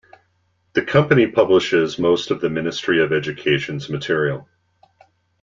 The 0.73 0.81
company 0.81 1.27
publishes 1.27 1.99
most 1.99 2.31
of 2.31 2.41
the 2.41 2.49
Ministry 2.49 3.03
of 3.03 3.13
Education's 3.13 3.87
material. 3.87 4.49